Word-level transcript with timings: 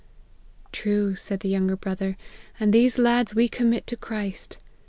'True,' 0.71 1.15
said 1.15 1.41
the 1.41 1.49
younger 1.49 1.75
bro 1.75 1.93
ther,' 1.93 2.17
and 2.59 2.73
these 2.73 2.97
lads 2.97 3.35
we 3.35 3.47
commit 3.47 3.85
to 3.85 3.95
Christ 3.95 4.57